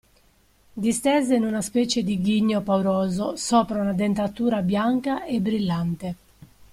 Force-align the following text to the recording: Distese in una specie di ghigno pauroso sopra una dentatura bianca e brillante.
Distese 0.73 1.35
in 1.35 1.43
una 1.43 1.61
specie 1.61 2.01
di 2.03 2.19
ghigno 2.19 2.61
pauroso 2.63 3.35
sopra 3.35 3.81
una 3.81 3.93
dentatura 3.93 4.63
bianca 4.63 5.25
e 5.25 5.39
brillante. 5.41 6.15